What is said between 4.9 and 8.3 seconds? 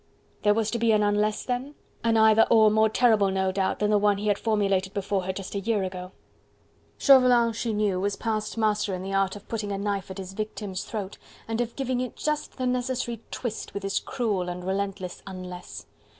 before her just a year ago. Chauvelin, she knew, was